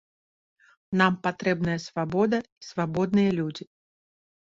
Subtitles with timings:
[1.01, 3.73] Нам патрэбная свабода і свабодныя людзі.